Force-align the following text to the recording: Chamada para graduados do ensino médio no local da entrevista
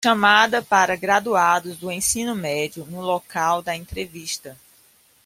Chamada 0.03 0.63
para 0.63 0.95
graduados 0.95 1.77
do 1.77 1.91
ensino 1.91 2.33
médio 2.35 2.87
no 2.89 3.01
local 3.01 3.61
da 3.61 3.75
entrevista 3.75 4.57